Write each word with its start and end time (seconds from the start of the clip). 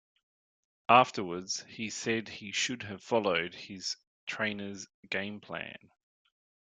Afterwards 0.89 1.63
he 1.69 1.91
said 1.91 2.27
he 2.27 2.51
should 2.53 2.81
have 2.81 3.03
followed 3.03 3.53
his 3.53 3.97
trainer's 4.25 4.87
game 5.11 5.39
plan. 5.41 5.91